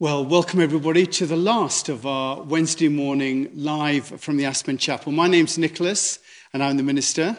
[0.00, 5.10] Well, welcome everybody to the last of our Wednesday morning live from the Aspen Chapel.
[5.10, 6.20] My name's Nicholas,
[6.52, 7.36] and I'm the minister.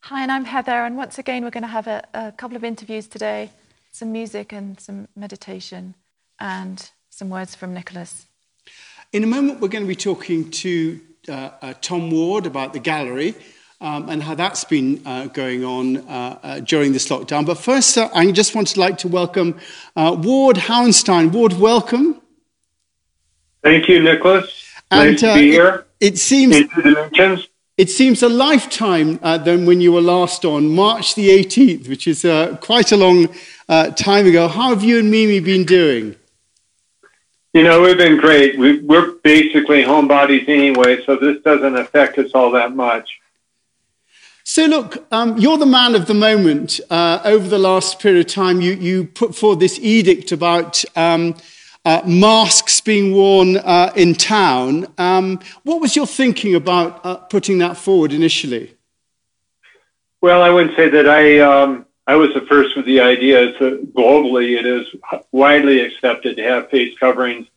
[0.00, 2.62] Hi, and I'm Heather, and once again, we're going to have a, a couple of
[2.62, 3.50] interviews today
[3.90, 5.94] some music and some meditation,
[6.38, 8.26] and some words from Nicholas.
[9.14, 12.80] In a moment, we're going to be talking to uh, uh, Tom Ward about the
[12.80, 13.34] gallery.
[13.80, 17.46] Um, and how that's been uh, going on uh, uh, during this lockdown.
[17.46, 19.56] But first, uh, I just wanted to like to welcome
[19.94, 21.30] uh, Ward Hauenstein.
[21.30, 22.20] Ward, welcome.
[23.62, 24.64] Thank you, Nicholas.
[24.90, 25.86] And, nice to be here.
[26.00, 26.56] It, it seems
[27.76, 32.08] it seems a lifetime uh, than when you were last on March the 18th, which
[32.08, 32.22] is
[32.60, 33.28] quite a long
[33.68, 34.48] time ago.
[34.48, 36.16] How have you and Mimi been doing?
[37.54, 38.58] You know, we've been great.
[38.58, 43.20] We, are basically homebodies anyway, so this doesn't affect us all that much.
[44.50, 46.80] So, look, um, you're the man of the moment.
[46.88, 51.36] Uh, over the last period of time, you, you put forward this edict about um,
[51.84, 54.86] uh, masks being worn uh, in town.
[54.96, 58.74] Um, what was your thinking about uh, putting that forward initially?
[60.22, 63.52] Well, I wouldn't say that I, um, I was the first with the idea.
[63.52, 64.86] Globally, it is
[65.30, 67.48] widely accepted to have face coverings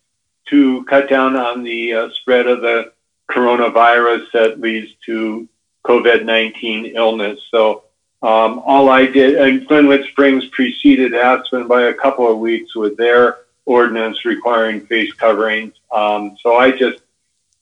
[0.49, 2.91] to cut down on the uh, spread of the
[3.29, 5.47] coronavirus that leads to
[5.85, 7.39] COVID 19 illness.
[7.49, 7.83] So
[8.21, 12.95] um, all I did, and Glenwood Springs preceded Aspen by a couple of weeks with
[12.97, 15.73] their ordinance requiring face coverings.
[15.91, 17.01] Um, so I just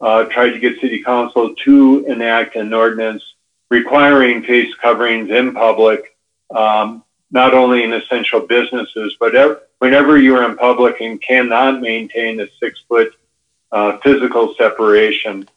[0.01, 3.23] uh, tried to get City Council to enact an ordinance
[3.69, 6.15] requiring face coverings in public,
[6.53, 12.39] um, not only in essential businesses, but ev- whenever you're in public and cannot maintain
[12.39, 13.13] a six foot
[13.71, 15.47] uh, physical separation.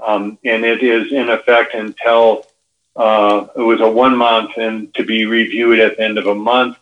[0.00, 2.46] Um, and it is in effect until
[2.96, 6.34] uh, it was a one month and to be reviewed at the end of a
[6.34, 6.78] month.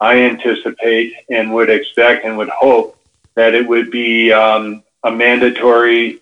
[0.00, 2.98] I anticipate and would expect and would hope
[3.34, 6.20] that it would be um, a mandatory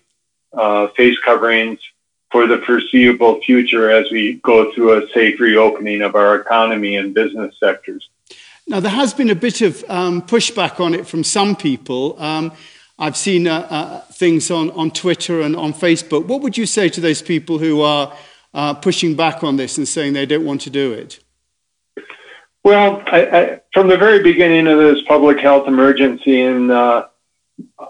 [0.53, 1.79] uh, face coverings
[2.31, 7.13] for the foreseeable future as we go through a safe reopening of our economy and
[7.13, 8.09] business sectors.
[8.67, 12.19] Now, there has been a bit of um, pushback on it from some people.
[12.21, 12.51] Um,
[12.97, 16.25] I've seen uh, uh, things on, on Twitter and on Facebook.
[16.25, 18.15] What would you say to those people who are
[18.53, 21.19] uh, pushing back on this and saying they don't want to do it?
[22.63, 27.07] Well, I, I, from the very beginning of this public health emergency, and uh,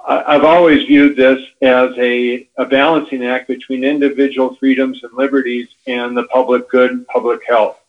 [0.06, 5.70] I, have always viewed this as a, a balancing act between individual freedoms and liberties
[5.88, 7.80] and the public good and public health.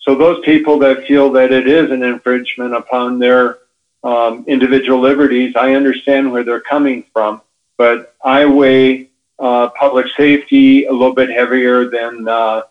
[0.00, 3.58] So those people that feel that it is an infringement upon their
[4.02, 5.54] um, individual liberties.
[5.56, 7.42] I understand where they're coming from,
[7.76, 12.62] but I weigh uh, public safety a little bit heavier than uh,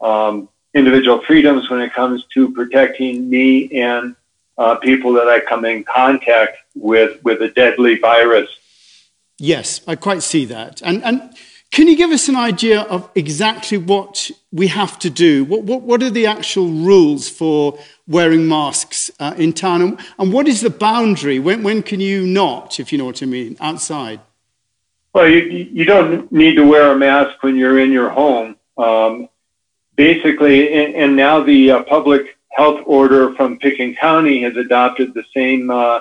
[0.00, 4.16] um, individual freedoms when it comes to protecting me and
[4.58, 8.48] uh, people that I come in contact with with a deadly virus.
[9.38, 10.82] Yes, I quite see that.
[10.82, 11.34] And and
[11.72, 15.44] can you give us an idea of exactly what we have to do?
[15.44, 19.98] What what, what are the actual rules for wearing masks uh, in town?
[20.18, 21.38] And what is the boundary?
[21.38, 24.20] When, when can you not, if you know what I mean, outside?
[25.14, 28.56] Well, you, you don't need to wear a mask when you're in your home.
[28.76, 29.28] Um,
[29.96, 35.24] basically, and, and, now the uh, public health order from Pitkin County has adopted the
[35.34, 36.00] same uh,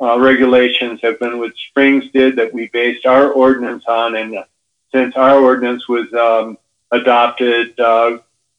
[0.00, 4.16] uh, regulations that Glenwood Springs did that we based our ordinance on.
[4.16, 4.44] And
[4.92, 6.58] since our ordinance was um,
[6.90, 8.18] adopted, uh,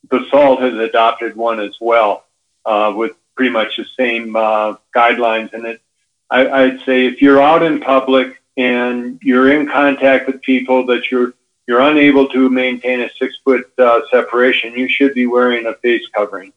[0.10, 2.26] Basalt has adopted one as well
[2.66, 5.54] uh, with pretty much the same uh, guidelines.
[5.54, 5.82] And it,
[6.30, 11.10] I, I'd say if you're out in public and you're in contact with people that
[11.10, 11.34] you're
[11.66, 16.06] you're unable to maintain a six foot uh, separation, you should be wearing a face
[16.14, 16.52] covering.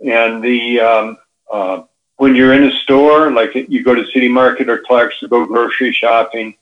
[0.00, 1.18] And the um,
[1.50, 1.82] uh,
[2.18, 5.44] when you're in a store, like you go to City Market or Clark's to go
[5.44, 6.54] grocery shopping,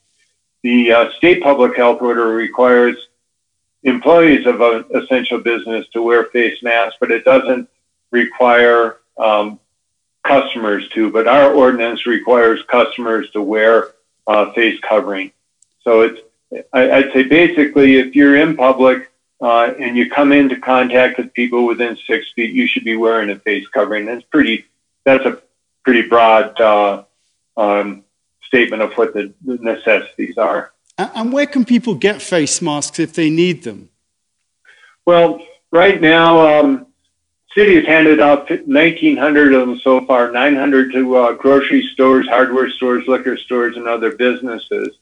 [0.66, 2.97] the uh, state public health order requires
[3.84, 7.68] employees of an essential business to wear face masks, but it doesn't
[8.10, 9.60] require um,
[10.24, 13.92] customers to, but our ordinance requires customers to wear
[14.27, 15.30] uh, face covering.
[15.83, 16.21] So it's,
[16.72, 19.09] I, would say basically, if you're in public
[19.41, 23.30] uh, and you come into contact with people within six feet, you should be wearing
[23.30, 24.07] a face covering.
[24.07, 24.66] That's pretty.
[25.04, 25.41] That's a
[25.84, 27.04] pretty broad uh,
[27.57, 28.03] um,
[28.47, 30.72] statement of what the, the necessities are.
[30.98, 33.91] And where can people get face masks if they need them?
[35.04, 35.41] Well,
[35.71, 36.87] right now, um,
[37.54, 42.71] city has handed out 1,900 of them so far, 900 to uh, grocery stores, hardware
[42.71, 44.97] stores, liquor stores, and other businesses.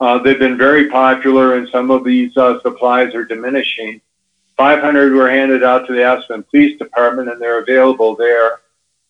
[0.00, 4.00] Uh, they've been very popular, and some of these uh, supplies are diminishing.
[4.56, 8.60] 500 were handed out to the Aspen Police Department, and they're available there.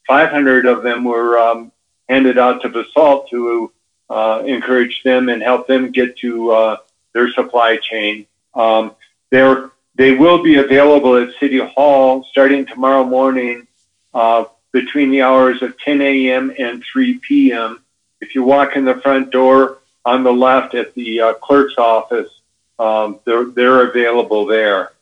[0.06, 1.72] 500 of them were um,
[2.08, 3.72] handed out to Basalt to
[4.10, 6.76] uh, encourage them and help them get to uh,
[7.12, 8.26] their supply chain.
[8.54, 8.94] Um,
[9.30, 13.66] they're, they will be available at City Hall starting tomorrow morning
[14.14, 16.52] uh, between the hours of 10 a.m.
[16.58, 17.82] and 3 p.m.
[18.20, 22.30] If you walk in the front door on the left at the uh, clerk's office,
[22.78, 24.92] um, they're, they're available there.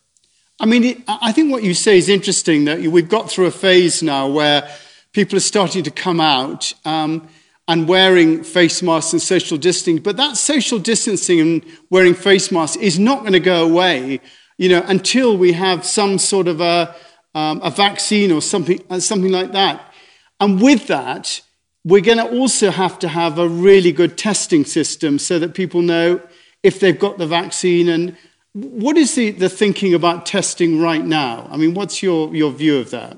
[0.58, 4.02] I mean, I think what you say is interesting that we've got through a phase
[4.02, 4.70] now where
[5.16, 7.26] people are starting to come out um,
[7.68, 10.02] and wearing face masks and social distancing.
[10.02, 14.20] But that social distancing and wearing face masks is not going to go away,
[14.58, 16.94] you know, until we have some sort of a,
[17.34, 19.90] um, a vaccine or something, uh, something like that.
[20.38, 21.40] And with that,
[21.82, 25.80] we're going to also have to have a really good testing system so that people
[25.80, 26.20] know
[26.62, 28.18] if they've got the vaccine and
[28.52, 31.48] what is the, the thinking about testing right now?
[31.50, 33.16] I mean, what's your, your view of that?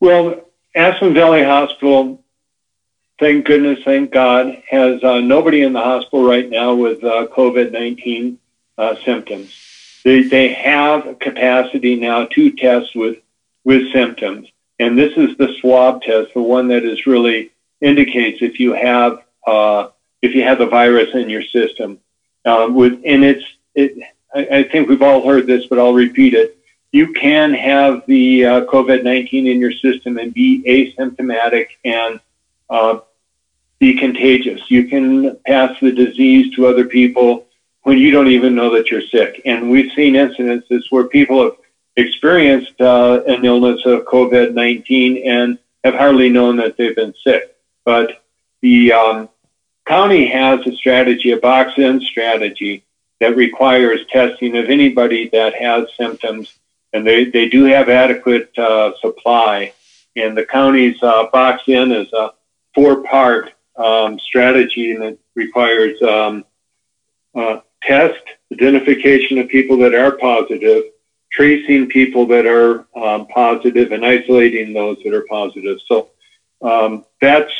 [0.00, 0.42] Well,
[0.74, 2.22] Aspen Valley Hospital,
[3.18, 7.72] thank goodness, thank God, has uh, nobody in the hospital right now with uh, COVID
[7.72, 8.38] 19
[8.76, 9.54] uh, symptoms.
[10.04, 13.18] They, they have capacity now to test with,
[13.64, 14.48] with symptoms.
[14.78, 17.50] And this is the swab test, the one that is really
[17.80, 19.88] indicates if you have, uh,
[20.20, 21.98] if you have the virus in your system.
[22.44, 23.44] Uh, with, and it's
[23.74, 23.98] it,
[24.34, 26.55] I, I, think we've all heard this, but I'll repeat it.
[26.96, 32.20] You can have the uh, COVID 19 in your system and be asymptomatic and
[32.70, 33.00] uh,
[33.78, 34.62] be contagious.
[34.70, 37.48] You can pass the disease to other people
[37.82, 39.42] when you don't even know that you're sick.
[39.44, 41.56] And we've seen incidences where people have
[41.96, 47.58] experienced uh, an illness of COVID 19 and have hardly known that they've been sick.
[47.84, 48.24] But
[48.62, 49.28] the um,
[49.86, 52.84] county has a strategy, a box in strategy,
[53.20, 56.54] that requires testing of anybody that has symptoms,
[56.92, 59.72] and they, they do have adequate uh, supply.
[60.16, 62.30] And the county's uh, box in is a
[62.74, 66.44] four part um, strategy that requires um,
[67.34, 68.20] uh, test,
[68.52, 70.84] identification of people that are positive,
[71.30, 75.78] tracing people that are um, positive, and isolating those that are positive.
[75.86, 76.10] So
[76.62, 77.52] um, that's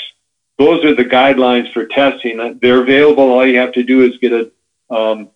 [0.58, 2.58] those are the guidelines for testing.
[2.62, 3.24] They're available.
[3.24, 4.50] All you have to do is get a
[4.88, 5.30] um,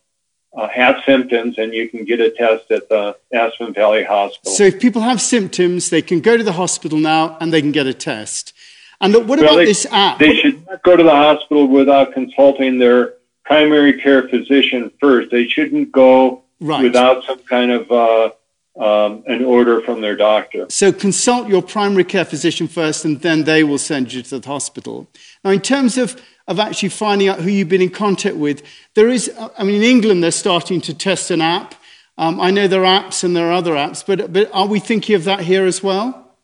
[0.56, 4.52] uh, have symptoms and you can get a test at the Aspen Valley Hospital.
[4.52, 7.72] So if people have symptoms, they can go to the hospital now and they can
[7.72, 8.52] get a test.
[9.00, 10.18] And what well, about they, this app?
[10.18, 13.14] They should not go to the hospital without consulting their
[13.44, 15.30] primary care physician first.
[15.30, 16.82] They shouldn't go right.
[16.82, 18.30] without some kind of uh,
[18.78, 20.66] um, an order from their doctor.
[20.68, 24.46] So consult your primary care physician first, and then they will send you to the
[24.46, 25.08] hospital.
[25.44, 26.20] Now, in terms of
[26.50, 28.62] of actually finding out who you've been in contact with.
[28.94, 31.76] There is, I mean, in England, they're starting to test an app.
[32.18, 34.80] Um, I know there are apps and there are other apps, but, but are we
[34.80, 36.36] thinking of that here as well?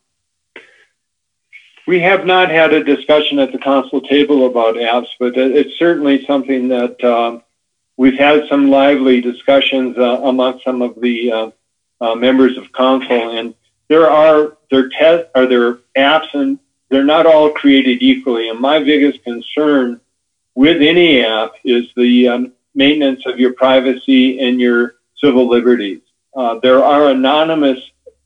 [1.85, 6.25] We have not had a discussion at the council table about apps, but it's certainly
[6.25, 7.43] something that um,
[7.97, 11.51] we've had some lively discussions uh, among some of the uh,
[11.99, 13.53] uh, members of council, and
[13.89, 16.59] there are there test are there apps and
[16.89, 18.49] they're not all created equally.
[18.49, 19.99] And my biggest concern
[20.55, 26.01] with any app is the um, maintenance of your privacy and your civil liberties.
[26.35, 27.79] Uh, there are anonymous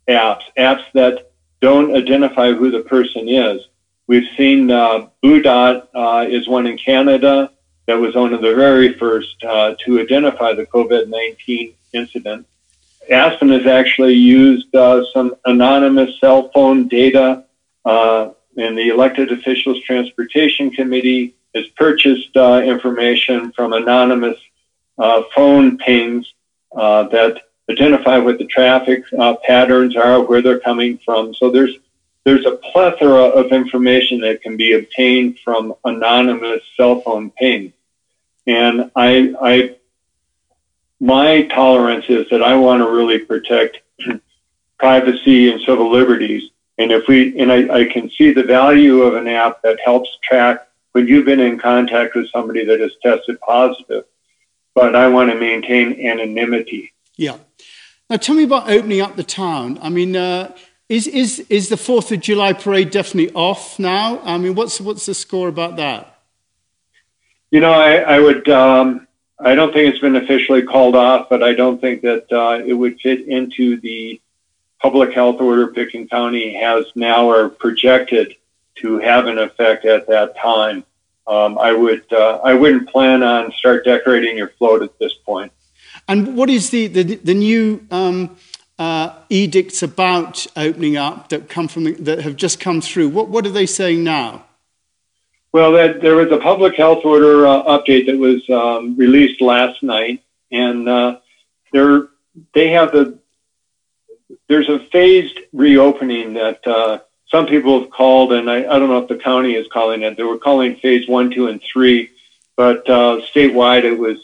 [0.08, 1.32] apps, apps that
[1.62, 3.62] don't identify who the person is.
[4.08, 7.52] We've seen uh, Blue Dot uh, is one in Canada
[7.86, 12.46] that was one of the very first uh, to identify the COVID-19 incident.
[13.10, 17.46] Aspen has actually used uh, some anonymous cell phone data
[17.84, 24.38] uh, and the elected officials transportation committee has purchased uh, information from anonymous
[24.98, 26.34] uh, phone pings
[26.76, 31.34] uh, that identify what the traffic uh, patterns are, where they're coming from.
[31.34, 31.76] So there's
[32.24, 37.74] there's a plethora of information that can be obtained from anonymous cell phone pings,
[38.46, 39.76] and I, I
[41.00, 43.80] my tolerance is that I want to really protect
[44.78, 46.52] privacy and civil liberties.
[46.82, 50.10] And if we, and I, I can see the value of an app that helps
[50.24, 54.06] track when you've been in contact with somebody that has tested positive,
[54.74, 56.92] but I want to maintain anonymity.
[57.18, 57.38] Yeah.
[58.10, 59.78] Now, tell me about opening up the town.
[59.80, 60.56] I mean, uh,
[60.90, 64.20] is, is, is the 4th of July parade definitely off now?
[64.24, 66.20] I mean, what's, what's the score about that?
[67.52, 69.08] You know, I, I would, um,
[69.40, 72.74] I don't think it's been officially called off, but I don't think that uh, it
[72.74, 74.20] would fit into the
[74.82, 78.36] public health order Pitkin County has now or projected
[78.76, 80.84] to have an effect at that time.
[81.28, 85.52] Um, I would uh, I wouldn't plan on start decorating your float at this point.
[86.08, 88.38] And what is the the, the new um,
[88.80, 93.10] uh, edicts about opening up that come from that have just come through?
[93.10, 94.46] What what are they saying now?
[95.54, 99.84] Well, that, there was a public health order uh, update that was um, released last
[99.84, 101.18] night, and uh,
[101.74, 103.20] they have the
[104.52, 108.98] there's a phased reopening that uh, some people have called, and I, I, don't know
[108.98, 110.18] if the county is calling it.
[110.18, 112.12] They were calling phase one, two, and three,
[112.58, 114.18] but uh, statewide it was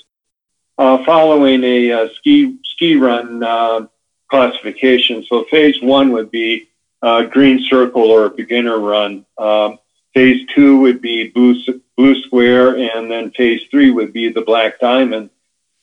[0.77, 3.87] uh, following a uh, ski ski run uh,
[4.29, 5.23] classification.
[5.23, 6.67] So phase one would be
[7.01, 9.25] uh, green circle or a beginner run.
[9.37, 9.79] Um,
[10.13, 11.55] phase two would be blue,
[11.95, 15.29] blue square, and then phase three would be the black diamond.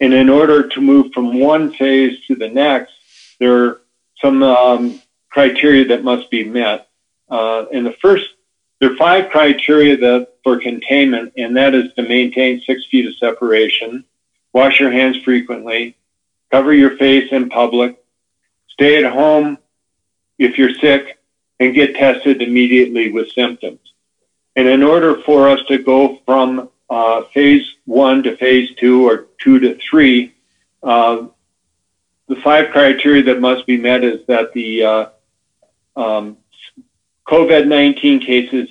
[0.01, 2.93] And in order to move from one phase to the next,
[3.41, 3.79] there
[4.21, 6.89] some um, criteria that must be met.
[7.29, 8.27] Uh, in the first,
[8.81, 13.17] there are five criteria that for containment, and that is to maintain six feet of
[13.17, 14.05] separation,
[14.53, 15.97] wash your hands frequently,
[16.51, 17.97] cover your face in public,
[18.69, 19.59] stay at home
[20.39, 21.19] if you're sick,
[21.61, 23.81] and get tested immediately with symptoms.
[24.57, 29.27] And in order for us to go from uh, phase one to phase two or
[29.39, 30.35] two to three,
[30.83, 31.27] uh,
[32.29, 35.07] the five criteria that must be met is that the uh,
[35.97, 36.39] um,
[37.29, 38.71] COVID 19 cases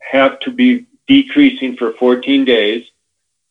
[0.00, 2.86] have to be decreasing for 14 days,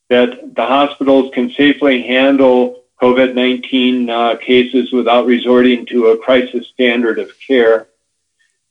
[0.09, 6.67] that the hospitals can safely handle COVID 19 uh, cases without resorting to a crisis
[6.67, 7.87] standard of care,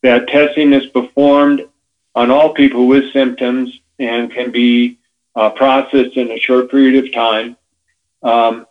[0.03, 1.67] that testing is performed
[2.15, 4.99] on all people with symptoms and can be
[5.35, 7.57] uh, processed in a short period of time.
[8.23, 8.67] Um,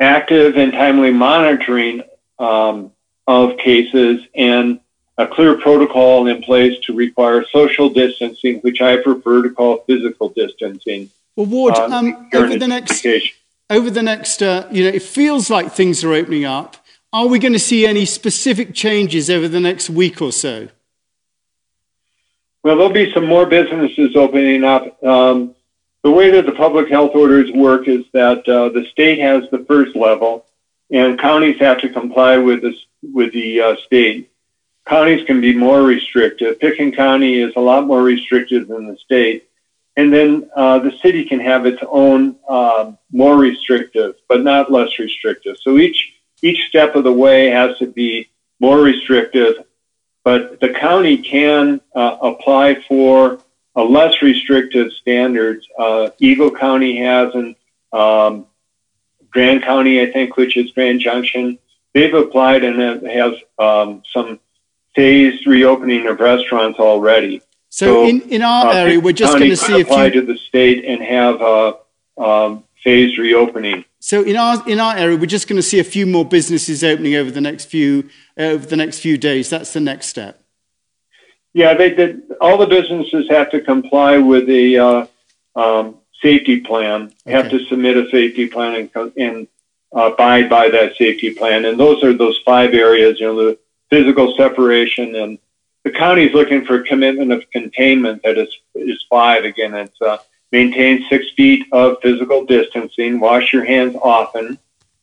[0.00, 2.02] active and timely monitoring
[2.38, 2.92] um,
[3.26, 4.80] of cases and
[5.18, 10.30] a clear protocol in place to require social distancing, which I prefer to call physical
[10.30, 11.10] distancing.
[11.36, 13.06] Well, Ward, uh, um, over the next
[13.70, 16.76] over the next, uh, you know, it feels like things are opening up.
[17.12, 20.68] Are we going to see any specific changes over the next week or so?
[22.62, 25.02] Well, there'll be some more businesses opening up.
[25.02, 25.54] Um,
[26.02, 29.64] the way that the public health orders work is that uh, the state has the
[29.66, 30.46] first level,
[30.90, 34.30] and counties have to comply with this with the uh, state.
[34.84, 36.58] Counties can be more restrictive.
[36.58, 39.48] Pitkin County is a lot more restrictive than the state,
[39.96, 44.98] and then uh, the city can have its own um, more restrictive, but not less
[44.98, 45.56] restrictive.
[45.62, 48.28] So each each step of the way has to be
[48.58, 49.64] more restrictive,
[50.24, 53.38] but the county can uh, apply for
[53.74, 55.66] a less restrictive standards.
[55.78, 57.56] Uh, Eagle County has, and
[57.92, 58.46] um,
[59.30, 61.58] Grand County, I think, which is Grand Junction,
[61.94, 64.40] they've applied and has um, some
[64.94, 67.40] phased reopening of restaurants already.
[67.70, 70.36] So, so in, in our uh, area, we're just going to see apply to the
[70.36, 71.76] state and have a
[72.18, 73.84] um, phased reopening.
[74.00, 76.84] So in our in our area, we're just going to see a few more businesses
[76.84, 79.48] opening over the next few uh, over the next few days.
[79.48, 80.41] That's the next step.
[81.54, 82.22] Yeah, they did.
[82.40, 85.06] All the businesses have to comply with the uh,
[85.54, 87.12] um, safety plan.
[87.26, 87.32] Okay.
[87.32, 89.48] Have to submit a safety plan and, and
[89.94, 91.66] uh, abide by that safety plan.
[91.66, 93.20] And those are those five areas.
[93.20, 93.58] You know, the
[93.90, 95.38] physical separation, and
[95.84, 99.44] the county's looking for a commitment of containment that is is five.
[99.44, 100.18] Again, it's uh,
[100.52, 104.58] maintain six feet of physical distancing, wash your hands often,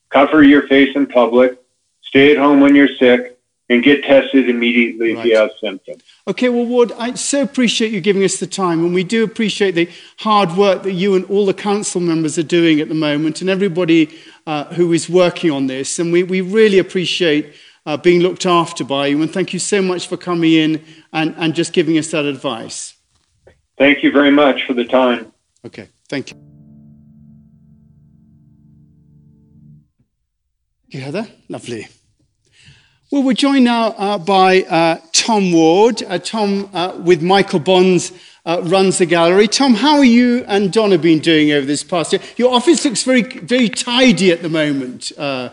[0.09, 1.59] cover your face in public,
[2.01, 3.38] stay at home when you're sick,
[3.69, 5.25] and get tested immediately right.
[5.25, 6.01] if you have symptoms.
[6.27, 9.71] Okay, well, Ward, I so appreciate you giving us the time, and we do appreciate
[9.71, 13.41] the hard work that you and all the council members are doing at the moment,
[13.41, 14.09] and everybody
[14.47, 15.99] uh, who is working on this.
[15.99, 17.53] And we, we really appreciate
[17.85, 20.83] uh, being looked after by you, and thank you so much for coming in
[21.13, 22.95] and, and just giving us that advice.
[23.77, 25.31] Thank you very much for the time.
[25.63, 26.37] Okay, thank you.
[30.89, 31.27] You, Heather?
[31.47, 31.87] Lovely.
[33.11, 36.03] Well, we're joined now uh, by uh, Tom Ward.
[36.03, 38.11] Uh, Tom, uh, with Michael Bonds,
[38.45, 39.47] uh, runs the gallery.
[39.47, 42.21] Tom, how are you and Donna been doing over this past year?
[42.37, 45.11] Your office looks very, very tidy at the moment.
[45.17, 45.49] Uh.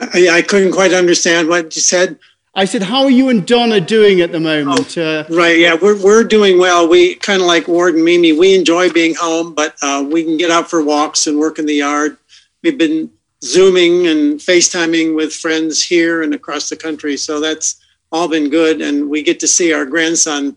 [0.00, 2.18] I, I, couldn't quite understand what you said.
[2.54, 4.96] I said, how are you and Donna doing at the moment?
[4.96, 6.88] Oh, right, yeah, we're, we're doing well.
[6.88, 9.76] We kind of like Ward and Mimi, we enjoy being home, but
[10.10, 12.16] we can get out for walks and work in the yard.
[12.62, 13.10] We've been
[13.44, 17.16] Zooming and FaceTiming with friends here and across the country.
[17.16, 17.76] So that's
[18.10, 18.80] all been good.
[18.80, 20.56] And we get to see our grandson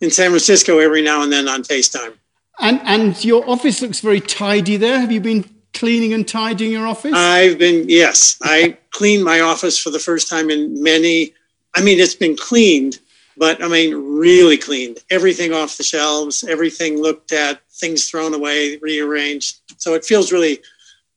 [0.00, 2.14] in San Francisco every now and then on FaceTime.
[2.60, 5.00] And, and your office looks very tidy there.
[5.00, 7.12] Have you been cleaning and tidying your office?
[7.14, 8.38] I've been, yes.
[8.42, 11.34] I cleaned my office for the first time in many,
[11.74, 13.00] I mean, it's been cleaned,
[13.36, 15.00] but I mean, really cleaned.
[15.10, 19.56] Everything off the shelves, everything looked at, things thrown away, rearranged.
[19.78, 20.60] So it feels really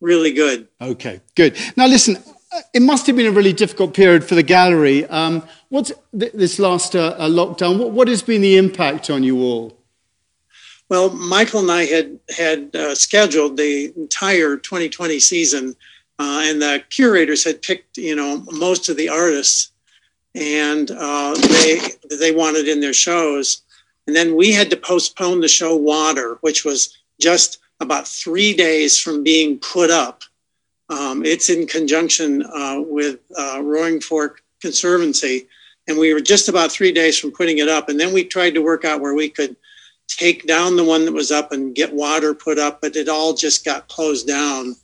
[0.01, 0.67] really good.
[0.81, 1.57] Okay, good.
[1.75, 2.17] Now, listen,
[2.73, 5.05] it must have been a really difficult period for the gallery.
[5.05, 7.79] Um, what's th- this last uh, uh, lockdown?
[7.79, 9.77] What, what, has been the impact on you all?
[10.89, 15.75] Well, Michael and I had had uh, scheduled the entire 2020 season,
[16.19, 19.71] uh, and the curators had picked, you know, most of the artists,
[20.33, 21.79] and uh, they
[22.17, 23.61] they wanted in their shows.
[24.05, 28.97] And then we had to postpone the show Water, which was just about three days
[28.97, 30.23] from being put up.
[30.89, 35.47] Um, it's in conjunction uh, with uh, Roaring Fork Conservancy,
[35.87, 37.89] and we were just about three days from putting it up.
[37.89, 39.55] And then we tried to work out where we could
[40.07, 43.33] take down the one that was up and get water put up, but it all
[43.33, 44.75] just got closed down.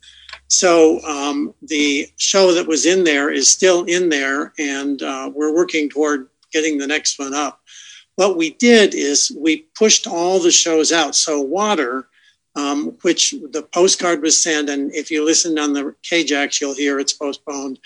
[0.48, 5.54] So um, the show that was in there is still in there, and uh, we're
[5.54, 7.60] working toward getting the next one up.
[8.16, 11.14] What we did is we pushed all the shows out.
[11.14, 12.08] So water,
[12.56, 16.98] um, which the postcard was sent, and if you listen on the KAJX, you'll hear
[16.98, 17.78] it's postponed,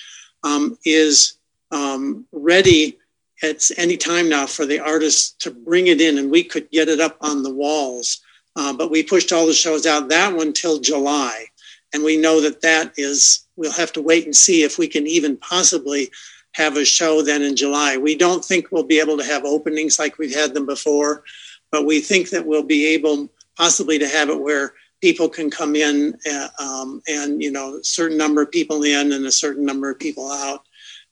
[0.45, 1.35] um, is
[1.71, 2.99] um, ready
[3.43, 6.89] at any time now for the artists to bring it in and we could get
[6.89, 8.21] it up on the walls.
[8.57, 11.47] Uh, but we pushed all the shows out that one till July.
[11.95, 15.07] And we know that that is, we'll have to wait and see if we can
[15.07, 16.11] even possibly
[16.53, 17.97] have a show then in July.
[17.97, 21.23] We don't think we'll be able to have openings like we've had them before,
[21.71, 24.73] but we think that we'll be able possibly to have it where
[25.03, 29.13] people can come in uh, um, and, you know, a certain number of people in
[29.13, 30.63] and a certain number of people out.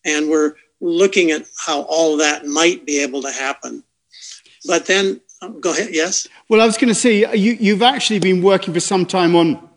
[0.04, 3.82] And we're looking at how all that might be able to happen.
[4.66, 6.26] But then, um, go ahead, yes?
[6.48, 9.68] Well, I was going to say, you, you've actually been working for some time on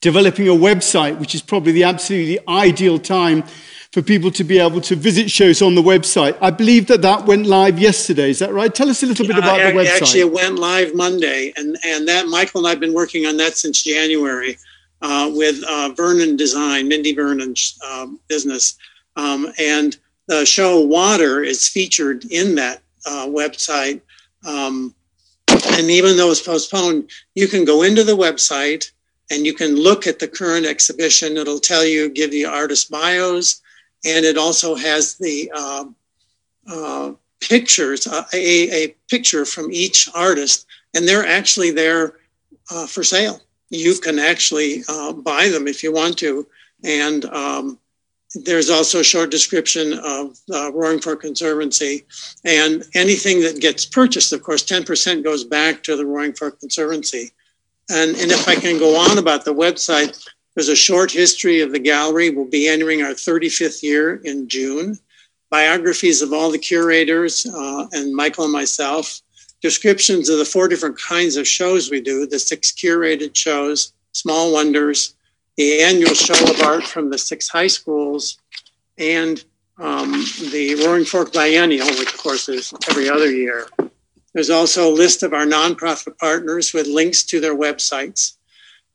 [0.00, 3.44] developing a website, which is probably the absolutely ideal time
[3.98, 6.38] for people to be able to visit shows on the website.
[6.40, 8.30] I believe that that went live yesterday.
[8.30, 8.72] Is that right?
[8.72, 10.00] Tell us a little bit about uh, the website.
[10.00, 13.56] Actually, it went live Monday, and and that Michael and I've been working on that
[13.56, 14.56] since January
[15.02, 18.78] uh, with uh, Vernon Design, Mindy Vernon's um, business,
[19.16, 19.96] um, and
[20.28, 24.00] the show Water is featured in that uh, website.
[24.46, 24.94] Um,
[25.48, 28.92] and even though it's postponed, you can go into the website
[29.30, 31.36] and you can look at the current exhibition.
[31.36, 33.60] It'll tell you, give you artist bios,
[34.04, 35.84] and it also has the uh,
[36.68, 42.14] uh, pictures, uh, a, a, picture from each artist, and they're actually there
[42.70, 43.40] uh, for sale.
[43.70, 46.46] You can actually uh, buy them if you want to.
[46.84, 47.78] And um,
[48.34, 52.04] there's also a short description of uh, Roaring Fork Conservancy.
[52.44, 57.32] And anything that gets purchased, of course, 10% goes back to the Roaring Fork Conservancy.
[57.90, 60.28] And, and if I can go on about the website,
[60.58, 62.30] there's a short history of the gallery.
[62.30, 64.98] We'll be entering our 35th year in June.
[65.50, 69.20] Biographies of all the curators uh, and Michael and myself.
[69.62, 74.52] Descriptions of the four different kinds of shows we do the six curated shows, Small
[74.52, 75.14] Wonders,
[75.56, 78.38] the annual show of art from the six high schools,
[78.98, 79.44] and
[79.78, 80.10] um,
[80.50, 83.68] the Roaring Fork Biennial, which of course is every other year.
[84.34, 88.37] There's also a list of our nonprofit partners with links to their websites.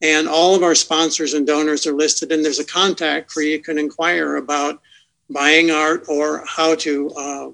[0.02, 3.60] And all of our sponsors and donors are listed, and there's a contact where you
[3.60, 4.82] can inquire about
[5.30, 7.50] buying art or how to uh,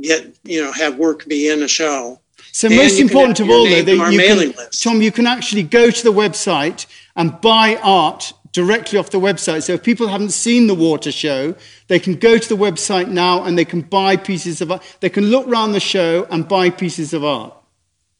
[0.00, 2.20] get, you know, have work be in a show.
[2.52, 5.90] So and most important of all, though, that you can, Tom, you can actually go
[5.90, 9.64] to the website and buy art directly off the website.
[9.64, 11.56] So if people haven't seen the water show,
[11.88, 14.82] they can go to the website now and they can buy pieces of art.
[15.00, 17.54] They can look around the show and buy pieces of art.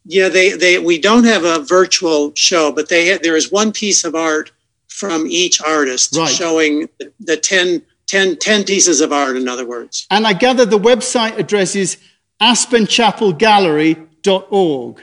[0.07, 3.73] Yeah, they, they we don't have a virtual show, but they have, there is one
[3.73, 4.53] piece of art
[4.89, 6.29] from each artist right.
[6.29, 10.07] showing the, the 10, 10, 10 pieces of art, in other words.
[10.11, 11.97] And I gather the website address is
[12.41, 15.03] aspenchapelgallery.org.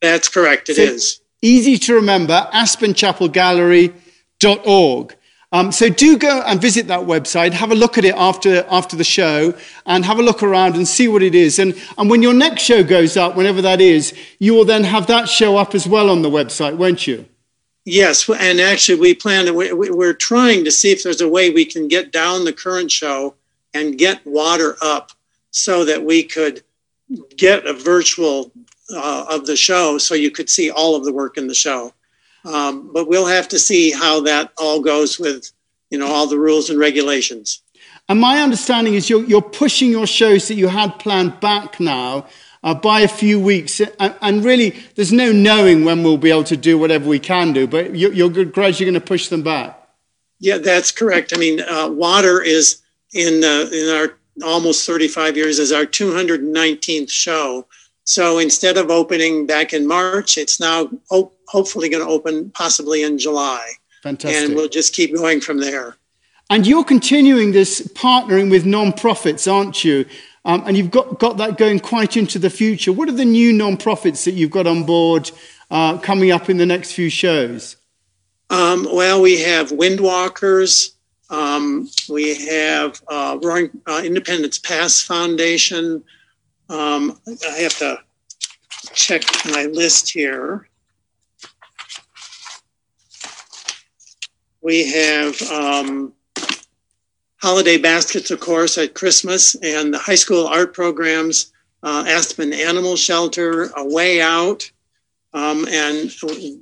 [0.00, 3.30] That's correct, It so is Easy to remember, Aspen Chapel
[4.64, 5.16] org.
[5.50, 8.96] Um, so do go and visit that website, have a look at it after, after
[8.96, 9.54] the show,
[9.86, 11.58] and have a look around and see what it is.
[11.58, 15.06] And, and when your next show goes up, whenever that is, you will then have
[15.06, 17.24] that show up as well on the website, won't you?
[17.86, 21.48] Yes, and actually, we plan to, we, we're trying to see if there's a way
[21.48, 23.34] we can get down the current show
[23.72, 25.12] and get water up
[25.50, 26.62] so that we could
[27.36, 28.52] get a virtual
[28.94, 31.94] uh, of the show so you could see all of the work in the show.
[32.48, 35.50] Um, but we'll have to see how that all goes with,
[35.90, 37.62] you know, all the rules and regulations.
[38.08, 42.26] And my understanding is you're, you're pushing your shows that you had planned back now
[42.62, 43.80] uh, by a few weeks.
[43.80, 47.52] And, and, really, there's no knowing when we'll be able to do whatever we can
[47.52, 49.74] do, but you're, you're gradually going to push them back.
[50.40, 51.32] Yeah, that's correct.
[51.34, 52.80] I mean, uh, water is
[53.12, 57.66] in, uh, in our almost 35 years is our 219th show.
[58.08, 63.02] So instead of opening back in March, it's now op- hopefully going to open possibly
[63.02, 63.72] in July.
[64.02, 64.44] Fantastic.
[64.44, 65.96] And we'll just keep going from there.
[66.48, 70.06] And you're continuing this partnering with non-profits, aren't you?
[70.46, 72.94] Um, and you've got, got that going quite into the future.
[72.94, 75.30] What are the new non-profits that you've got on board
[75.70, 77.76] uh, coming up in the next few shows?
[78.48, 80.94] Um, well, we have Windwalkers.
[81.28, 86.02] Um, we have uh, Roaring uh, Independence Pass Foundation.
[86.68, 87.98] Um, I have to
[88.92, 90.68] check my list here.
[94.60, 96.12] We have um,
[97.36, 101.52] holiday baskets, of course, at Christmas, and the high school art programs,
[101.82, 104.70] uh, Aspen Animal Shelter, A Way Out,
[105.32, 106.12] um, and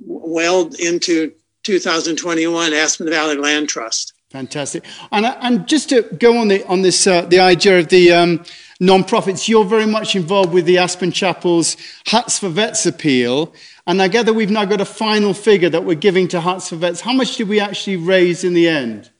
[0.05, 4.13] well into 2021, Aspen Valley Land Trust.
[4.29, 4.83] Fantastic.
[5.11, 8.43] And, and just to go on the on this uh, the idea of the um,
[8.79, 13.53] non-profits, you're very much involved with the Aspen Chapel's Huts for Vets appeal.
[13.85, 16.75] And I gather we've now got a final figure that we're giving to Huts for
[16.75, 17.01] Vets.
[17.01, 19.11] How much did we actually raise in the end?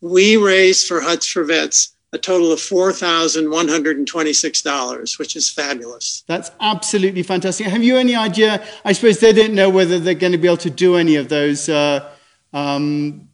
[0.00, 6.24] We raised for Huts for Vets a total of $4,126, which is fabulous.
[6.26, 7.66] That's absolutely fantastic.
[7.66, 8.64] Have you any idea?
[8.84, 11.28] I suppose they didn't know whether they're going to be able to do any of
[11.28, 12.08] those uh,
[12.54, 13.28] um,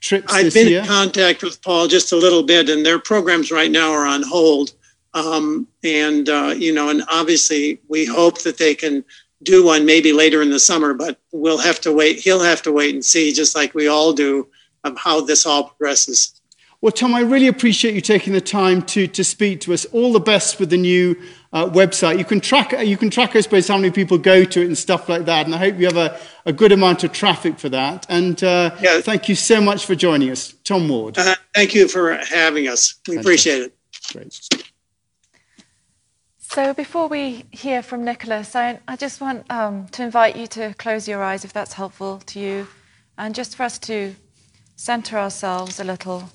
[0.00, 0.82] trips I've been year.
[0.82, 4.22] in contact with Paul just a little bit, and their programs right now are on
[4.22, 4.72] hold.
[5.14, 9.04] Um, and, uh, you know, and obviously we hope that they can
[9.42, 12.20] do one maybe later in the summer, but we'll have to wait.
[12.20, 14.48] He'll have to wait and see, just like we all do,
[14.84, 16.40] of how this all progresses.
[16.80, 19.84] Well, Tom, I really appreciate you taking the time to, to speak to us.
[19.86, 21.16] All the best with the new
[21.52, 22.18] uh, website.
[22.18, 24.76] You can track, you can track, I suppose, how many people go to it and
[24.76, 25.46] stuff like that.
[25.46, 28.06] And I hope you have a, a good amount of traffic for that.
[28.08, 29.00] And uh, Yeah.
[29.00, 31.18] thank you so much for joining us, Tom Ward.
[31.18, 32.96] Uh, thank you for having us.
[33.06, 33.76] We appreciate it.
[34.12, 34.71] Great.
[36.54, 40.74] So before we hear from Nicholas, I, I just want um, to invite you to
[40.74, 42.68] close your eyes if that's helpful to you,
[43.16, 44.14] and just for us to
[44.76, 46.28] center ourselves a little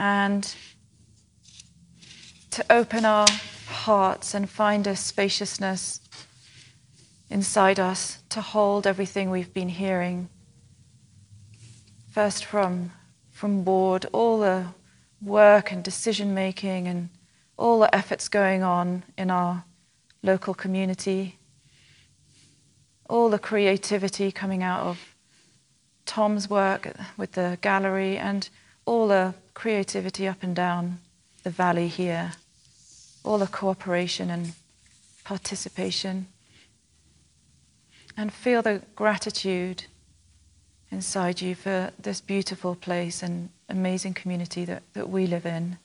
[0.00, 0.56] and
[2.50, 3.28] to open our
[3.68, 6.00] hearts and find a spaciousness
[7.30, 10.28] inside us to hold everything we've been hearing.
[12.10, 12.90] First from
[13.30, 14.66] from Ward, all the
[15.22, 17.10] work and decision making and
[17.56, 19.64] all the efforts going on in our
[20.22, 21.38] local community,
[23.08, 25.14] all the creativity coming out of
[26.06, 28.48] Tom's work with the gallery, and
[28.86, 30.98] all the creativity up and down
[31.42, 32.32] the valley here,
[33.24, 34.52] all the cooperation and
[35.24, 36.26] participation.
[38.16, 39.84] And feel the gratitude
[40.90, 45.78] inside you for this beautiful place and amazing community that, that we live in.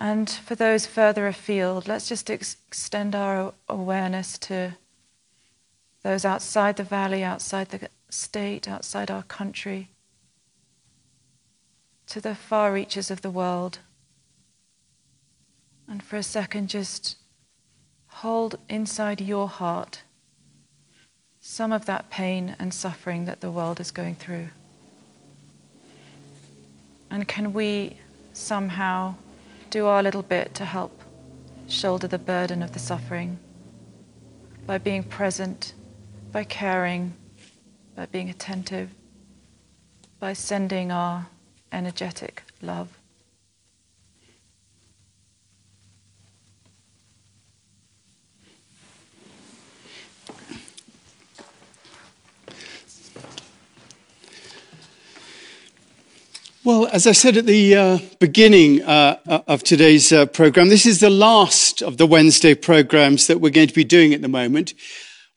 [0.00, 4.72] And for those further afield, let's just ex- extend our awareness to
[6.02, 9.90] those outside the valley, outside the state, outside our country,
[12.06, 13.80] to the far reaches of the world.
[15.86, 17.18] And for a second, just
[18.06, 20.02] hold inside your heart
[21.42, 24.48] some of that pain and suffering that the world is going through.
[27.10, 27.98] And can we
[28.32, 29.16] somehow
[29.70, 31.02] do our little bit to help
[31.68, 33.38] shoulder the burden of the suffering
[34.66, 35.74] by being present,
[36.32, 37.14] by caring,
[37.94, 38.90] by being attentive,
[40.18, 41.26] by sending our
[41.72, 42.99] energetic love.
[56.70, 61.00] Well, as I said at the uh, beginning uh, of today's uh, program, this is
[61.00, 64.74] the last of the Wednesday programs that we're going to be doing at the moment.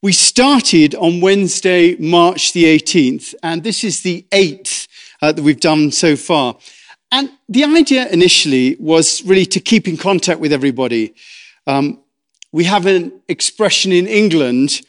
[0.04, 4.88] We started on Wednesday, March the 18th, and this is the eighth
[5.24, 6.56] uh, that we've done so far.
[7.12, 11.16] And the idea initially was really to keep in contact with everybody.
[11.66, 12.00] Um,
[12.52, 14.84] we have an expression in England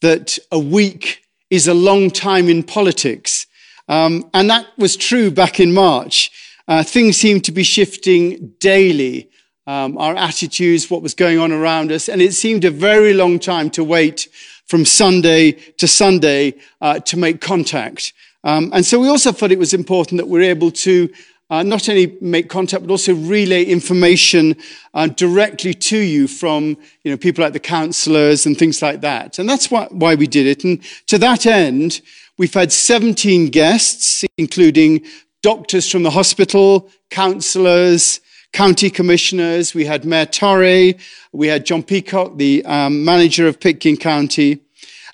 [0.00, 3.47] that a week is a long time in politics.
[3.88, 6.30] Um, and that was true back in March.
[6.66, 9.30] Uh, things seemed to be shifting daily.
[9.66, 12.08] Um, our attitudes, what was going on around us.
[12.08, 14.28] And it seemed a very long time to wait
[14.64, 18.12] from Sunday to Sunday uh, to make contact.
[18.44, 21.10] Um, and so we also thought it was important that we're able to
[21.50, 24.54] uh, not only make contact, but also relay information
[24.92, 29.38] uh, directly to you from you know, people like the councillors and things like that.
[29.38, 30.64] And that's why, why we did it.
[30.64, 32.02] And to that end,
[32.38, 35.04] we've had 17 guests, including
[35.42, 38.20] doctors from the hospital, councillors,
[38.52, 39.74] county commissioners.
[39.74, 40.94] We had Mayor Torre.
[41.32, 44.60] We had John Peacock, the um, manager of Pitkin County.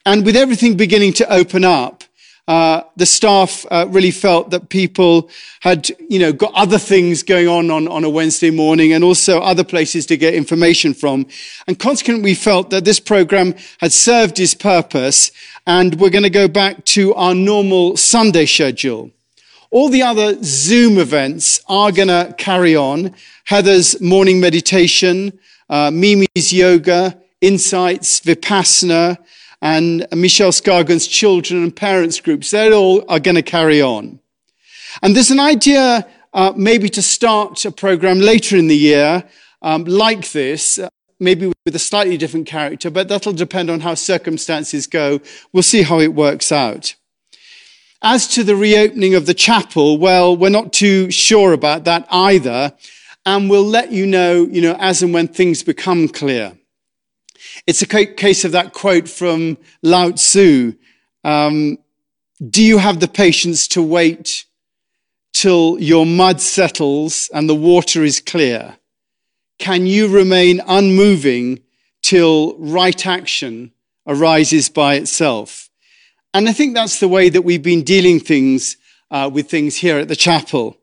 [0.06, 2.04] And with everything beginning to open up,
[2.46, 7.48] uh, the staff uh, really felt that people had, you know, got other things going
[7.48, 11.26] on, on on a Wednesday morning and also other places to get information from.
[11.66, 15.30] And consequently, we felt that this program had served its purpose
[15.66, 19.11] and we're going to go back to our normal Sunday schedule.
[19.70, 23.14] All the other Zoom events are going to carry on.
[23.44, 29.18] Heather's morning meditation, uh, Mimi's yoga, insights, Vipassana,
[29.61, 32.50] and Michelle Scargan's children and parents groups.
[32.50, 34.20] They all are going to carry on.
[35.03, 39.24] And there's an idea uh, maybe to start a program later in the year
[39.62, 43.94] um, like this, uh, maybe with a slightly different character, but that'll depend on how
[43.94, 45.20] circumstances go.
[45.53, 46.94] We'll see how it works out.
[48.03, 52.74] As to the reopening of the chapel, well, we're not too sure about that either.
[53.24, 56.53] And we'll let you know, you know, as and when things become clear.
[57.66, 60.74] It's a case of that quote from Lao Tzu.
[61.22, 61.79] Um,
[62.46, 64.44] do you have the patience to wait
[65.33, 68.77] till your mud settles and the water is clear?
[69.59, 71.61] Can you remain unmoving
[72.03, 73.73] till right action
[74.07, 75.71] arises by itself?
[76.33, 78.77] And I think that's the way that we've been dealing things
[79.11, 80.77] uh, with things here at the chapel.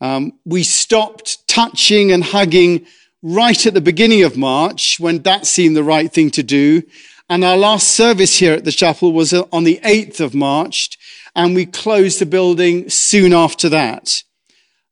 [0.00, 2.86] Um, we stopped touching and hugging
[3.22, 6.82] right at the beginning of March when that seemed the right thing to do.
[7.28, 10.98] And our last service here at the chapel was uh, on the 8th of March,
[11.36, 14.24] and we closed the building soon after that.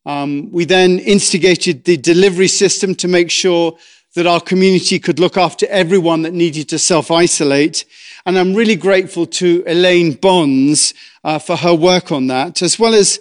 [0.06, 3.76] Um, we then instigated the delivery system to make sure
[4.14, 7.84] that our community could look after everyone that needed to self-isolate.
[8.26, 12.94] And I'm really grateful to Elaine Bonds uh, for her work on that, as well
[12.94, 13.20] as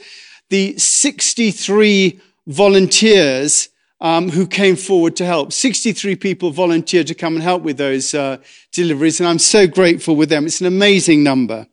[0.50, 5.52] the 63 volunteers um, who came forward to help.
[5.52, 8.38] 63 people volunteered to come and help with those uh,
[8.72, 10.46] deliveries, and I'm so grateful with them.
[10.46, 11.68] It's an amazing number.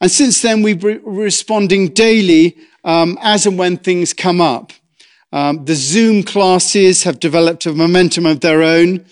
[0.00, 4.72] And since then, we've been responding daily um, as and when things come up.
[5.32, 9.04] Um, the Zoom classes have developed a momentum of their own,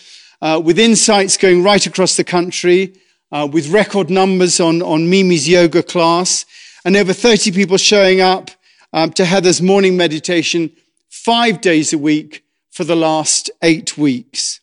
[0.43, 2.95] uh, with insights going right across the country,
[3.31, 6.45] uh, with record numbers on, on Mimi's yoga class,
[6.85, 8.51] and over 30 people showing up
[8.93, 10.73] um, to Heather's morning meditation
[11.09, 14.61] five days a week for the last eight weeks.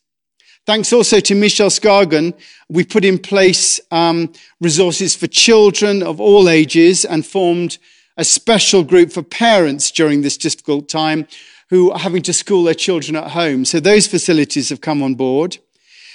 [0.66, 2.34] Thanks also to Michelle Scargan,
[2.68, 7.78] we put in place um, resources for children of all ages and formed
[8.16, 11.26] a special group for parents during this difficult time
[11.70, 13.64] who are having to school their children at home.
[13.64, 15.58] So those facilities have come on board.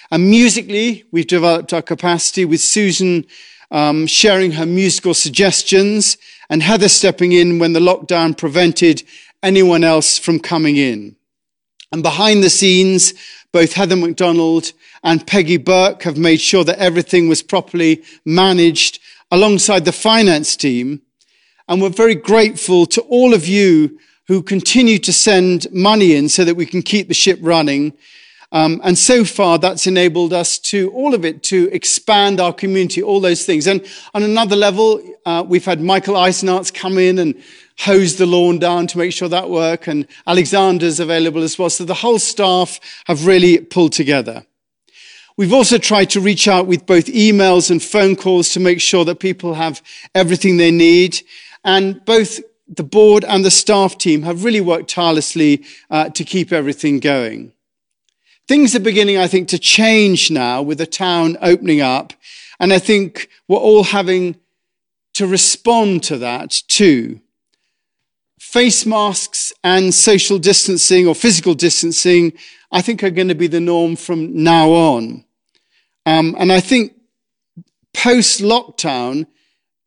[0.10, 3.26] And musically, we've developed our capacity with Susan
[3.72, 6.18] um, sharing her musical suggestions
[6.50, 9.04] and Heather stepping in when the lockdown prevented
[9.42, 11.16] anyone else from coming in.
[11.92, 13.14] And behind the scenes,
[13.52, 14.72] both Heather McDonald
[15.04, 19.00] and Peggy Burke have made sure that everything was properly managed
[19.32, 21.02] alongside the finance team.
[21.68, 26.46] And we're very grateful to all of you who continue to send money in so
[26.46, 27.94] that we can keep the ship running.
[28.54, 33.02] Um, and so far, that's enabled us to, all of it, to expand our community,
[33.02, 33.66] all those things.
[33.66, 37.42] And on another level, uh, we've had Michael Eisenarts come in and
[37.80, 39.88] hose the lawn down to make sure that work.
[39.88, 41.70] And Alexander's available as well.
[41.70, 44.46] So the whole staff have really pulled together.
[45.38, 49.06] We've also tried to reach out with both emails and phone calls to make sure
[49.06, 49.82] that people have
[50.14, 51.22] everything they need.
[51.64, 56.52] And both the board and the staff team have really worked tirelessly uh, to keep
[56.52, 57.54] everything going.
[58.48, 62.14] Things are beginning, I think, to change now with the town opening up.
[62.60, 64.38] And I think we're all having
[65.14, 67.22] to respond to that too
[68.52, 72.34] face masks and social distancing or physical distancing,
[72.70, 75.24] I think are going to be the norm from now on.
[76.06, 76.94] Um, and I think
[77.94, 79.26] post lockdown,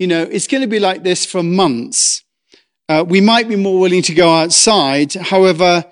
[0.05, 2.25] you know, it's going to be like this for months.
[2.91, 5.15] Uh, we might be more willing to go outside.
[5.15, 5.83] However,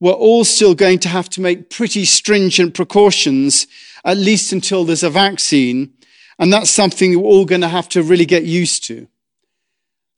[0.00, 3.66] we're all still going to have to make pretty stringent precautions,
[4.04, 5.94] at least until there's a vaccine.
[6.38, 9.08] And that's something we're all going to have to really get used to.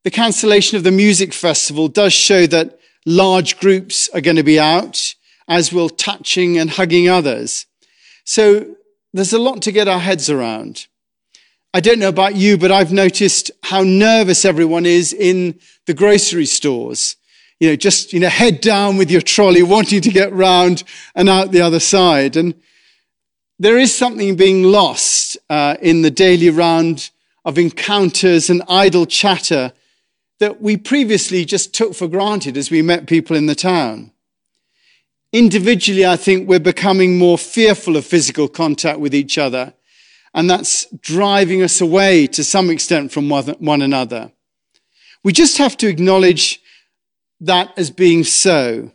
[0.03, 4.59] The cancellation of the music festival does show that large groups are going to be
[4.59, 5.15] out,
[5.47, 7.65] as will touching and hugging others.
[8.25, 8.75] So
[9.13, 10.87] there's a lot to get our heads around.
[11.73, 16.45] I don't know about you, but I've noticed how nervous everyone is in the grocery
[16.45, 17.15] stores.
[17.59, 20.83] You know, just, you know, head down with your trolley, wanting to get round
[21.15, 22.35] and out the other side.
[22.35, 22.53] And
[23.59, 27.09] there is something being lost uh, in the daily round
[27.43, 29.73] of encounters and idle chatter
[30.39, 34.11] that we previously just took for granted as we met people in the town.
[35.33, 39.73] Individually, I think we're becoming more fearful of physical contact with each other.
[40.37, 44.31] And that's driving us away to some extent from one another.
[45.23, 46.61] We just have to acknowledge
[47.39, 48.91] that as being so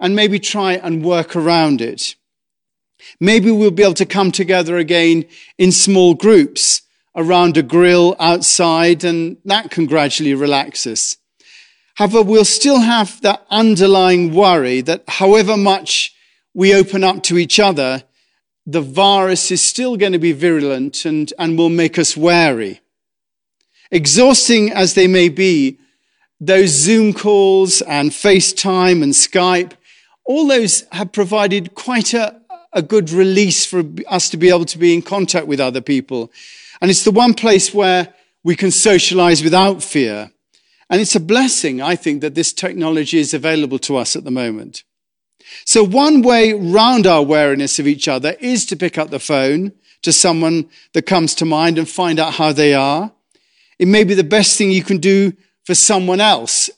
[0.00, 2.14] and maybe try and work around it.
[3.20, 5.26] Maybe we'll be able to come together again
[5.58, 6.80] in small groups
[7.14, 11.18] around a grill outside, and that can gradually relax us.
[11.96, 16.14] However, we'll still have that underlying worry that however much
[16.54, 18.02] we open up to each other,
[18.66, 22.80] the virus is still going to be virulent and, and will make us wary.
[23.92, 25.78] Exhausting as they may be,
[26.40, 29.72] those Zoom calls and FaceTime and Skype,
[30.24, 32.40] all those have provided quite a,
[32.72, 36.32] a good release for us to be able to be in contact with other people.
[36.80, 40.30] And it's the one place where we can socialize without fear.
[40.90, 44.30] And it's a blessing, I think, that this technology is available to us at the
[44.30, 44.82] moment.
[45.64, 49.72] So one way round our awareness of each other is to pick up the phone
[50.02, 53.12] to someone that comes to mind and find out how they are.
[53.78, 55.32] It may be the best thing you can do
[55.64, 56.70] for someone else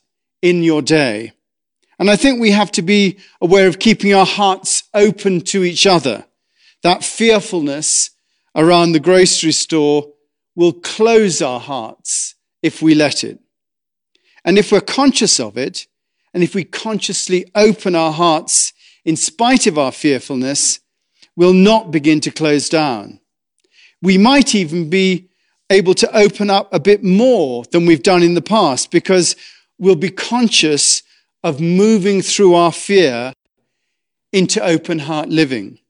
[0.43, 1.33] in your day.
[1.99, 5.87] And I think we have to be aware of keeping our hearts open to each
[5.87, 6.27] other.
[6.83, 8.11] That fearfulness
[8.55, 10.13] around the grocery store
[10.55, 13.41] will close our hearts if we let it.
[14.45, 15.88] And if we're conscious of it,
[16.39, 18.73] and if we consciously open our hearts
[19.05, 20.79] in spite of our fearfulness,
[21.35, 23.19] we'll not begin to close down.
[24.01, 25.31] We might even be
[25.69, 29.35] able to open up a bit more than we've done in the past because
[29.81, 31.03] we'll be conscious
[31.43, 33.33] of moving through our fear
[34.33, 35.81] into open heart living.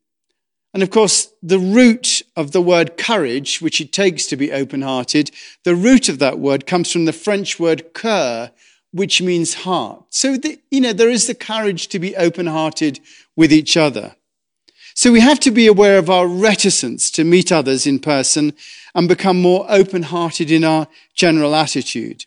[0.73, 4.81] And of course, the root of the word courage, which it takes to be open
[4.81, 5.29] hearted,
[5.63, 8.49] the root of that word comes from the French word cœur,
[8.91, 10.03] which means heart.
[10.09, 12.99] So, the, you know, there is the courage to be open hearted
[13.35, 14.15] with each other.
[14.95, 18.53] So we have to be aware of our reticence to meet others in person
[18.93, 22.25] and become more open hearted in our general attitude.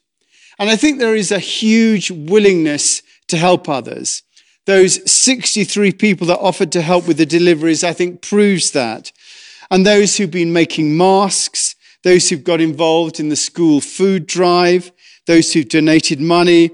[0.58, 4.22] And I think there is a huge willingness to help others.
[4.64, 9.12] Those 63 people that offered to help with the deliveries, I think proves that.
[9.70, 14.92] And those who've been making masks, those who've got involved in the school food drive,
[15.26, 16.70] those who've donated money,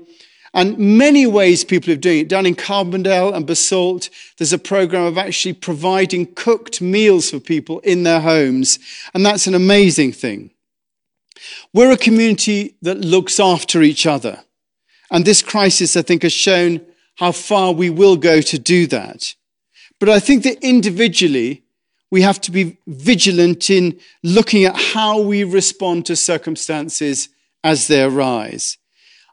[0.55, 2.29] and many ways people are doing it.
[2.29, 4.09] Down in Carbondale and Basalt,
[4.39, 8.79] there's a program of actually providing cooked meals for people in their homes.
[9.15, 10.51] And that's an amazing thing.
[11.73, 14.43] We're a community that looks after each other.
[15.11, 16.81] And this crisis, I think, has shown
[17.17, 19.35] how far we will go to do that.
[20.01, 21.63] But I think that individually,
[22.11, 27.29] we have to be vigilant in looking at how we respond to circumstances
[27.63, 28.79] as they arise.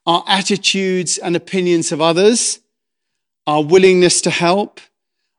[0.05, 2.59] Our attitudes and opinions of others,
[3.47, 4.79] our willingness to help,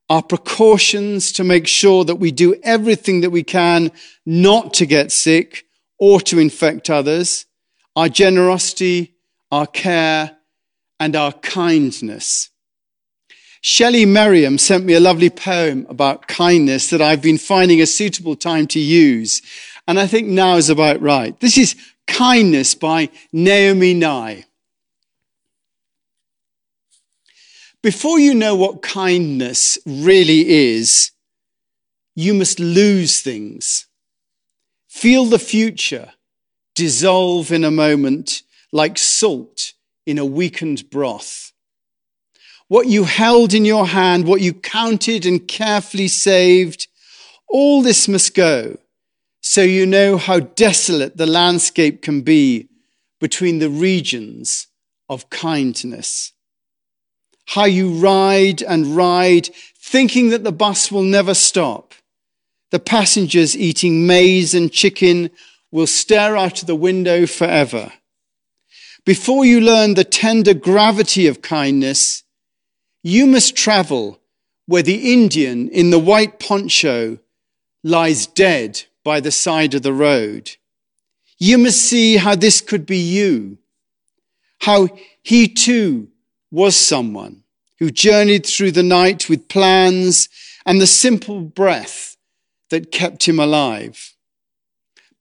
[0.08, 3.90] our precautions to make sure that we do everything that we can
[4.24, 5.66] not to get sick
[5.98, 7.46] or to infect others,
[7.96, 9.14] our generosity,
[9.50, 10.36] our care,
[11.00, 12.50] and our kindness.
[13.60, 18.36] Shelley Merriam sent me a lovely poem about kindness that I've been finding a suitable
[18.36, 19.42] time to use.
[19.88, 21.38] And I think now is about right.
[21.40, 21.74] This is
[22.06, 24.44] Kindness by Naomi Nye.
[27.82, 31.12] Before you know what kindness really is,
[32.14, 33.86] you must lose things.
[34.88, 36.12] Feel the future
[36.74, 38.42] dissolve in a moment
[38.72, 39.72] like salt
[40.04, 41.52] in a weakened broth.
[42.68, 46.88] What you held in your hand, what you counted and carefully saved,
[47.48, 48.78] all this must go
[49.56, 52.68] so you know how desolate the landscape can be
[53.20, 54.66] between the regions
[55.08, 56.34] of kindness.
[57.46, 61.94] How you ride and ride, thinking that the bus will never stop.
[62.70, 65.30] The passengers eating maize and chicken
[65.70, 67.94] will stare out of the window forever.
[69.06, 72.24] Before you learn the tender gravity of kindness,
[73.02, 74.20] you must travel
[74.66, 77.20] where the Indian in the white poncho
[77.82, 80.56] lies dead by the side of the road.
[81.38, 83.58] You must see how this could be you,
[84.62, 84.88] how
[85.22, 86.08] he too
[86.50, 87.44] was someone
[87.78, 90.28] who journeyed through the night with plans
[90.66, 92.16] and the simple breath
[92.70, 94.16] that kept him alive.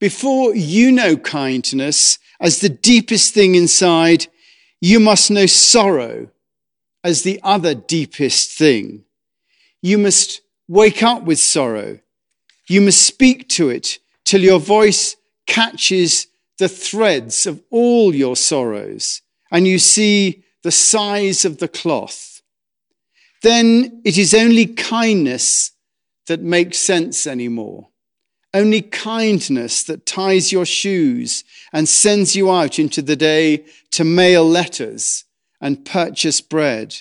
[0.00, 4.26] Before you know kindness as the deepest thing inside,
[4.80, 6.30] you must know sorrow
[7.04, 9.04] as the other deepest thing.
[9.80, 12.00] You must wake up with sorrow
[12.68, 16.26] you must speak to it till your voice catches
[16.58, 22.42] the threads of all your sorrows and you see the size of the cloth.
[23.42, 25.72] Then it is only kindness
[26.26, 27.88] that makes sense anymore.
[28.56, 31.44] only kindness that ties your shoes
[31.74, 35.24] and sends you out into the day to mail letters
[35.60, 36.96] and purchase bread.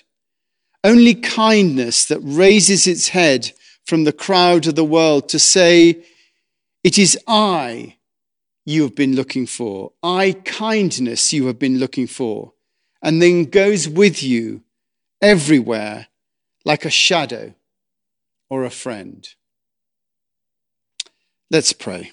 [0.83, 3.53] Only kindness that raises its head
[3.85, 6.03] from the crowd of the world to say,
[6.83, 7.97] It is I
[8.65, 12.53] you have been looking for, I kindness you have been looking for,
[13.01, 14.63] and then goes with you
[15.21, 16.07] everywhere
[16.65, 17.53] like a shadow
[18.49, 19.27] or a friend.
[21.51, 22.11] Let's pray.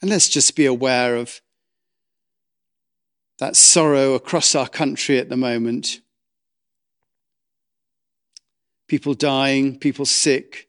[0.00, 1.40] And let's just be aware of
[3.38, 6.00] that sorrow across our country at the moment.
[8.86, 10.68] People dying, people sick,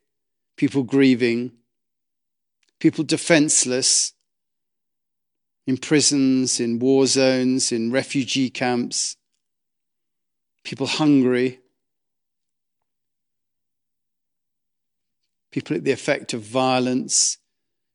[0.55, 1.51] people grieving,
[2.79, 4.13] people defenseless
[5.67, 9.17] in prisons, in war zones, in refugee camps,
[10.63, 11.59] people hungry.
[15.55, 17.37] people at the effect of violence,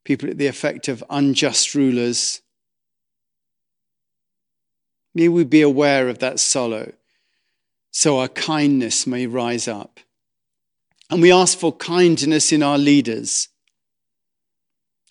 [0.02, 2.40] people at the effect of unjust rulers.
[5.14, 6.92] May we be aware of that sorrow
[7.90, 10.00] so our kindness may rise up.
[11.10, 13.48] And we ask for kindness in our leaders,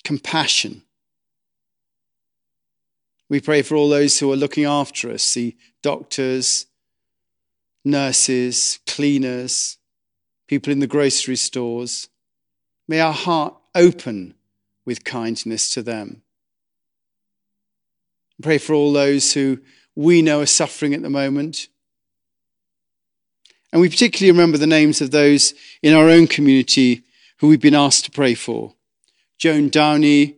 [0.04, 0.84] compassion.
[3.28, 6.68] We pray for all those who are looking after us the doctors,
[7.84, 9.78] nurses, cleaners,
[10.48, 12.08] people in the grocery stores.
[12.88, 14.36] May our heart open
[14.86, 16.24] with kindness to them.
[18.42, 19.60] Pray for all those who
[20.00, 21.68] we know are suffering at the moment.
[23.74, 27.04] And we particularly remember the names of those in our own community
[27.40, 28.76] who we've been asked to pray for
[29.38, 30.38] Joan Downey,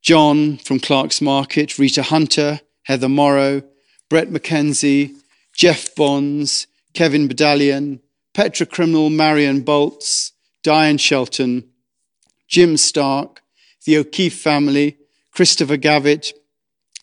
[0.00, 3.64] John from Clark's Market, Rita Hunter, Heather Morrow,
[4.08, 5.16] Brett McKenzie,
[5.52, 7.98] Jeff Bonds, Kevin Badalian,
[8.32, 10.30] Petra Criminal, Marion Bolts,
[10.62, 11.68] Diane Shelton,
[12.46, 13.42] Jim Stark,
[13.86, 14.98] the O'Keefe family,
[15.32, 16.32] Christopher Gavitt,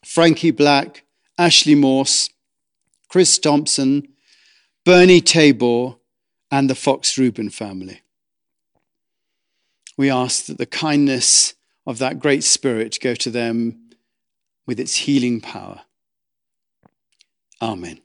[0.06, 1.04] Frankie Black,
[1.42, 2.30] Ashley Morse,
[3.10, 4.08] Chris Thompson,
[4.86, 5.96] Bernie Tabor,
[6.52, 8.02] and the Fox Rubin family.
[9.98, 11.56] We ask that the kindness
[11.88, 13.90] of that great spirit go to them
[14.68, 15.82] with its healing power.
[17.60, 18.02] Amen.